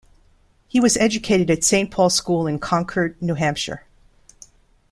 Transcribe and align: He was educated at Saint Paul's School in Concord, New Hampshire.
He 0.67 0.79
was 0.79 0.97
educated 0.97 1.51
at 1.51 1.63
Saint 1.63 1.91
Paul's 1.91 2.15
School 2.15 2.47
in 2.47 2.57
Concord, 2.57 3.21
New 3.21 3.35
Hampshire. 3.35 3.85